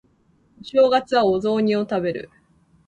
[0.59, 2.31] お正月はお雑煮を食べる